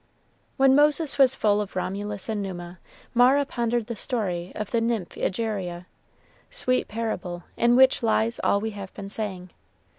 When 0.57 0.73
Moses 0.73 1.19
was 1.19 1.35
full 1.35 1.61
of 1.61 1.75
Romulus 1.75 2.27
and 2.27 2.41
Numa, 2.41 2.79
Mara 3.13 3.45
pondered 3.45 3.85
the 3.85 3.95
story 3.95 4.51
of 4.55 4.71
the 4.71 4.81
nymph 4.81 5.15
Egeria 5.15 5.85
sweet 6.49 6.87
parable, 6.87 7.43
in 7.55 7.75
which 7.75 8.01
lies 8.01 8.39
all 8.43 8.59
we 8.59 8.71
have 8.71 8.91
been 8.95 9.09
saying. 9.09 9.51